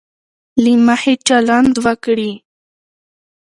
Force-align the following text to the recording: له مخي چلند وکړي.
له 0.63 0.71
مخي 0.87 1.13
چلند 1.27 1.73
وکړي. 1.85 2.31